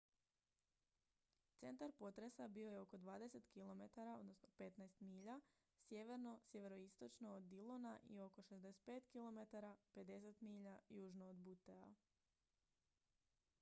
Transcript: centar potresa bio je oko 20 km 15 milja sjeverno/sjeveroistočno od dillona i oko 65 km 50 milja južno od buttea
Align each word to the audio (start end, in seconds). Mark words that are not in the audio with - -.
centar 1.59 1.91
potresa 1.97 2.47
bio 2.47 2.69
je 2.71 2.79
oko 2.79 2.97
20 2.97 3.41
km 3.49 3.81
15 4.59 5.01
milja 5.01 5.41
sjeverno/sjeveroistočno 5.81 7.33
od 7.33 7.43
dillona 7.43 7.99
i 8.09 8.21
oko 8.21 8.41
65 8.41 9.01
km 9.11 9.67
50 9.99 10.41
milja 10.41 10.77
južno 10.89 11.27
od 11.29 11.35
buttea 11.35 11.93